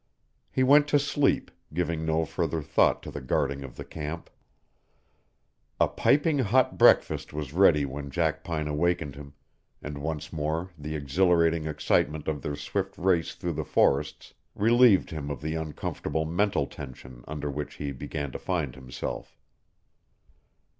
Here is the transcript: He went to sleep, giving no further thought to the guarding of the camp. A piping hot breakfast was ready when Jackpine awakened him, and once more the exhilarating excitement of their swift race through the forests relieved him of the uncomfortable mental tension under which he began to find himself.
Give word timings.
He 0.49 0.63
went 0.63 0.87
to 0.87 0.97
sleep, 0.97 1.51
giving 1.71 2.03
no 2.07 2.25
further 2.25 2.63
thought 2.63 3.03
to 3.03 3.11
the 3.11 3.21
guarding 3.21 3.63
of 3.63 3.75
the 3.75 3.85
camp. 3.85 4.31
A 5.79 5.87
piping 5.87 6.39
hot 6.39 6.75
breakfast 6.75 7.33
was 7.33 7.53
ready 7.53 7.85
when 7.85 8.09
Jackpine 8.09 8.67
awakened 8.67 9.13
him, 9.13 9.33
and 9.79 9.99
once 9.99 10.33
more 10.33 10.71
the 10.75 10.95
exhilarating 10.95 11.67
excitement 11.67 12.27
of 12.27 12.41
their 12.41 12.55
swift 12.55 12.97
race 12.97 13.35
through 13.35 13.53
the 13.53 13.63
forests 13.63 14.33
relieved 14.55 15.11
him 15.11 15.29
of 15.29 15.39
the 15.39 15.53
uncomfortable 15.53 16.25
mental 16.25 16.65
tension 16.65 17.23
under 17.27 17.51
which 17.51 17.75
he 17.75 17.91
began 17.91 18.31
to 18.31 18.39
find 18.39 18.73
himself. 18.73 19.37